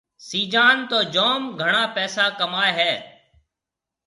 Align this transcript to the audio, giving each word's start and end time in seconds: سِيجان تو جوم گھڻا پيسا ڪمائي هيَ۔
سِيجان 0.27 0.77
تو 0.89 0.99
جوم 1.13 1.41
گھڻا 1.61 1.83
پيسا 1.95 2.25
ڪمائي 2.39 2.71
هيَ۔ 2.79 2.93